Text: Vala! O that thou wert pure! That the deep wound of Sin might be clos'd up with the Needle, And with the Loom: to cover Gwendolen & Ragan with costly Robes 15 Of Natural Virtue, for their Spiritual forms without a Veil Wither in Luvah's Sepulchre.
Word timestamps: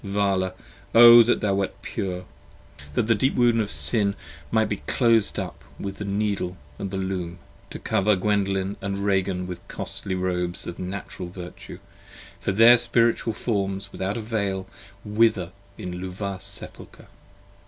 Vala! 0.03 0.53
O 0.95 1.21
that 1.21 1.41
thou 1.41 1.53
wert 1.53 1.79
pure! 1.83 2.25
That 2.95 3.05
the 3.05 3.13
deep 3.13 3.35
wound 3.35 3.61
of 3.61 3.69
Sin 3.69 4.15
might 4.49 4.65
be 4.67 4.77
clos'd 4.87 5.37
up 5.37 5.63
with 5.79 5.97
the 5.97 6.05
Needle, 6.05 6.57
And 6.79 6.91
with 6.91 6.99
the 6.99 7.05
Loom: 7.05 7.37
to 7.69 7.77
cover 7.77 8.15
Gwendolen 8.15 8.77
& 8.77 8.81
Ragan 8.81 9.45
with 9.45 9.67
costly 9.67 10.15
Robes 10.15 10.63
15 10.63 10.85
Of 10.85 10.89
Natural 10.89 11.29
Virtue, 11.29 11.77
for 12.39 12.51
their 12.51 12.77
Spiritual 12.77 13.33
forms 13.33 13.91
without 13.91 14.17
a 14.17 14.21
Veil 14.21 14.65
Wither 15.05 15.51
in 15.77 16.01
Luvah's 16.01 16.41
Sepulchre. 16.41 17.05